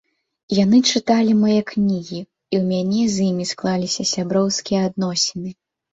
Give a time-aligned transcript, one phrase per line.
[0.59, 2.19] Яны чыталі мае кнігі,
[2.53, 5.49] і ў мяне з імі склаліся сяброўскія адносіны.